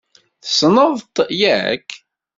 [0.43, 1.87] Tessneḍ-t, yak?